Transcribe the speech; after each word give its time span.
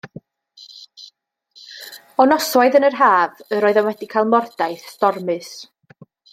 O 2.23 2.27
noswaith 2.31 2.79
yn 2.81 2.89
yr 2.89 2.97
haf, 3.03 3.45
yr 3.59 3.69
oeddem 3.71 3.89
wedi 3.91 4.11
cael 4.15 4.29
mordaith 4.35 4.91
stormus. 4.97 5.55